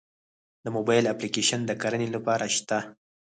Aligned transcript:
د 0.63 0.65
موبایل 0.75 1.03
اپلیکیشن 1.13 1.59
د 1.65 1.71
کرنې 1.81 2.07
لپاره 2.15 2.45
شته؟ 2.55 2.77